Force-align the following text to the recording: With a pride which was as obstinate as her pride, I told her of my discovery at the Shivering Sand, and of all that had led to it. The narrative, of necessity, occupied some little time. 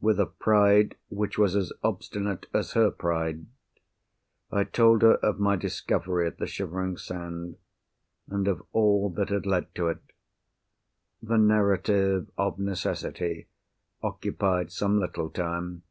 With 0.00 0.18
a 0.18 0.24
pride 0.24 0.96
which 1.10 1.36
was 1.36 1.54
as 1.54 1.74
obstinate 1.82 2.46
as 2.54 2.72
her 2.72 2.90
pride, 2.90 3.44
I 4.50 4.64
told 4.64 5.02
her 5.02 5.16
of 5.16 5.38
my 5.38 5.56
discovery 5.56 6.26
at 6.26 6.38
the 6.38 6.46
Shivering 6.46 6.96
Sand, 6.96 7.58
and 8.30 8.48
of 8.48 8.62
all 8.72 9.10
that 9.10 9.28
had 9.28 9.44
led 9.44 9.74
to 9.74 9.88
it. 9.88 9.98
The 11.22 11.36
narrative, 11.36 12.30
of 12.38 12.58
necessity, 12.58 13.46
occupied 14.02 14.72
some 14.72 14.98
little 14.98 15.28
time. 15.28 15.82